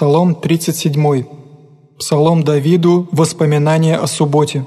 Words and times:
Псалом 0.00 0.34
37. 0.34 1.24
Псалом 1.98 2.42
Давиду 2.42 3.06
«Воспоминание 3.12 3.96
о 3.96 4.06
субботе». 4.06 4.64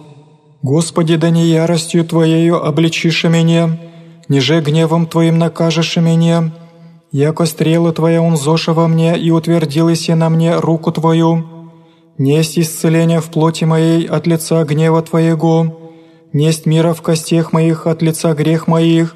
«Господи, 0.61 1.15
да 1.15 1.31
не 1.31 1.45
яростью 1.45 2.05
Твоею 2.05 2.63
обличишь 2.63 3.23
меня, 3.23 3.79
ниже 4.29 4.61
гневом 4.61 5.07
Твоим 5.07 5.39
накажешь 5.39 5.97
меня, 5.97 6.53
яко 7.11 7.47
стрелы 7.47 7.93
Твоя 7.93 8.21
унзоша 8.21 8.73
во 8.73 8.87
мне 8.87 9.17
и 9.17 9.31
утвердилась 9.31 10.07
на 10.07 10.29
мне 10.29 10.55
руку 10.59 10.91
Твою. 10.91 11.43
Несть 12.19 12.59
исцеление 12.59 13.19
в 13.19 13.31
плоти 13.31 13.63
моей 13.63 14.05
от 14.05 14.27
лица 14.27 14.63
гнева 14.63 15.01
Твоего, 15.01 15.79
несть 16.31 16.67
мира 16.67 16.93
в 16.93 17.01
костях 17.01 17.53
моих 17.53 17.87
от 17.87 18.03
лица 18.03 18.35
грех 18.35 18.67
моих, 18.67 19.15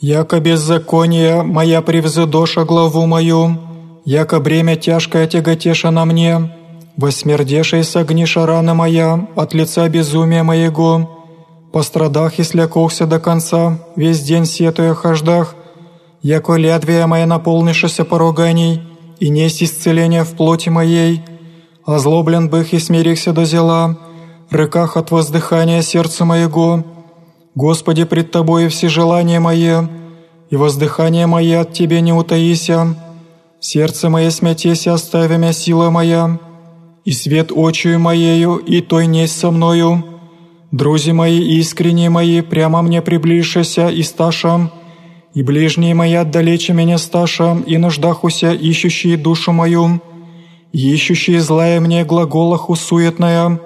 яко 0.00 0.40
беззаконие 0.40 1.42
моя 1.42 1.82
превзыдоша 1.82 2.64
главу 2.64 3.04
мою, 3.04 3.67
яко 4.08 4.40
бремя 4.40 4.76
тяжкое 4.76 5.26
тяготеша 5.26 5.90
на 5.90 6.06
мне, 6.06 6.50
восмердешей 6.96 7.84
согниша 7.84 8.46
рана 8.46 8.72
моя 8.74 9.28
от 9.36 9.52
лица 9.52 9.86
безумия 9.88 10.42
моего, 10.42 11.10
пострадах 11.72 12.38
и 12.38 12.42
слякохся 12.42 13.04
до 13.06 13.20
конца, 13.20 13.78
весь 13.96 14.22
день 14.22 14.46
сетуя 14.46 14.94
хождах, 14.94 15.54
яко 16.22 16.56
лядвия 16.56 17.06
моя 17.06 17.26
наполнишася 17.26 18.06
поруганий, 18.06 18.80
и 19.20 19.28
несть 19.28 19.62
исцеления 19.62 20.24
в 20.24 20.32
плоти 20.36 20.70
моей, 20.70 21.20
озлоблен 21.84 22.48
бых 22.48 22.72
и 22.72 22.78
смирихся 22.78 23.34
до 23.34 23.44
зела, 23.44 23.98
рыках 24.48 24.96
от 24.96 25.10
воздыхания 25.10 25.82
сердца 25.82 26.24
моего, 26.24 26.82
Господи, 27.54 28.04
пред 28.04 28.30
Тобою 28.30 28.70
все 28.70 28.88
желания 28.88 29.38
мои, 29.38 29.74
и 30.48 30.56
воздыхание 30.56 31.26
мое 31.26 31.60
от 31.60 31.74
Тебе 31.74 32.00
не 32.00 32.14
утаися, 32.14 32.96
Сердце 33.60 34.08
мое 34.08 34.30
смятеся, 34.30 34.94
оставя 34.94 35.36
мя 35.36 35.52
сила 35.52 35.90
моя, 35.90 36.38
и 37.04 37.10
свет 37.10 37.50
очию 37.50 37.98
моею, 37.98 38.56
и 38.56 38.80
той 38.80 39.06
несть 39.06 39.38
со 39.38 39.50
мною. 39.50 40.04
Друзі 40.70 41.12
мои 41.12 41.58
искренние 41.58 42.10
мои, 42.10 42.42
прямо 42.42 42.82
мне 42.82 43.00
приближися 43.02 43.88
и 43.88 44.02
сташам, 44.02 44.70
и 45.34 45.42
ближние 45.42 45.94
мои 45.94 46.12
отдалече 46.14 46.72
меня 46.72 46.98
сташам, 46.98 47.62
и 47.62 47.78
нуждахуся, 47.78 48.52
ищущие 48.52 49.16
душу 49.16 49.52
мою, 49.52 50.00
ищущие 50.72 51.40
злая 51.40 51.80
мне 51.80 52.04
глаголах 52.04 52.70
усуетная, 52.70 53.58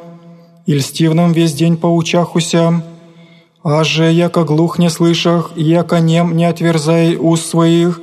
и 0.65 0.75
льстивным 0.75 1.33
весь 1.33 1.53
день 1.53 1.77
поучахуся, 1.77 2.83
а 3.65 3.85
же, 3.85 4.11
яко 4.11 4.45
глух 4.45 4.79
не 4.79 4.89
слышах, 4.89 5.53
яко 5.57 6.01
нем 6.01 6.37
не 6.37 6.45
отверзай 6.45 7.17
уст 7.17 7.47
своих, 7.51 8.01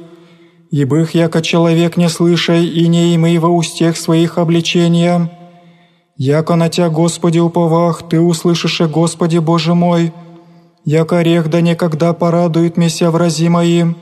Ебых, 0.72 1.16
яко 1.16 1.42
человек 1.42 1.98
не 1.98 2.10
слышай 2.10 2.64
и 2.64 2.88
не 2.88 3.16
имей 3.16 3.40
во 3.40 3.50
устех 3.50 3.98
своих 3.98 4.38
обличения. 4.38 5.32
Яко 6.16 6.56
на 6.56 6.70
Тя, 6.70 6.90
Господи, 6.90 7.40
уповах, 7.40 8.08
Ты 8.08 8.20
услышишь, 8.20 8.82
Господи 8.82 9.40
Боже 9.40 9.74
мой. 9.74 10.14
Яко 10.86 11.18
орех 11.18 11.50
да 11.50 11.62
никогда 11.62 12.14
порадует 12.14 12.78
меня 12.78 13.10
врази 13.10 13.50
моим, 13.50 13.96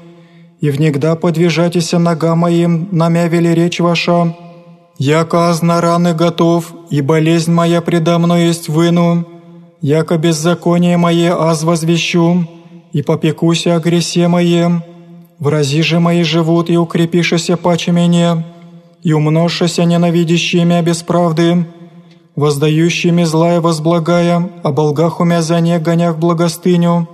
и 0.59 0.69
внегда 0.69 1.15
подвижатися 1.15 1.99
нога 1.99 2.35
моим, 2.35 2.89
намя 2.91 3.27
вели 3.27 3.53
речь 3.53 3.79
ваша. 3.79 4.35
Яко 4.97 5.49
азна 5.49 5.79
раны 5.79 6.13
готов, 6.13 6.73
и 6.89 6.99
болезнь 6.99 7.51
моя 7.51 7.81
предо 7.81 8.17
мной 8.17 8.47
есть 8.47 8.67
выну, 8.67 9.25
яко 9.79 10.17
беззаконие 10.17 10.97
мое 10.97 11.33
аз 11.33 11.63
возвещу, 11.63 12.45
и 12.91 13.01
попекуся 13.03 13.75
о 13.75 13.79
гресе 13.79 14.27
моем, 14.27 14.83
Врази 15.39 15.83
же 15.83 15.99
мои 15.99 16.23
живут, 16.23 16.69
и 16.69 16.77
укрепишися 16.77 17.57
паче 17.57 17.91
меня, 17.91 18.43
и 19.03 19.13
умножшися 19.13 19.83
ненавидящими 19.85 20.81
без 20.81 21.03
правды, 21.03 21.65
воздающими 22.35 23.23
злая 23.23 23.61
возблагая, 23.61 24.49
а 24.63 24.71
болгах 24.71 25.19
умя 25.19 25.41
за 25.41 25.59
не 25.59 25.79
гонях 25.79 26.17
благостыню. 26.17 27.07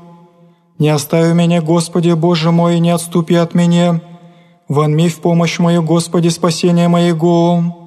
Не 0.80 0.90
остави 0.90 1.34
меня, 1.34 1.62
Господи 1.62 2.12
Боже 2.14 2.52
мой, 2.52 2.80
не 2.80 2.92
отступи 2.92 3.36
от 3.36 3.54
меня. 3.54 4.02
Вонми 4.70 5.10
в 5.10 5.20
помощь 5.20 5.60
мою, 5.60 5.84
Господи, 5.84 6.30
спасение 6.30 6.88
моего. 6.88 7.83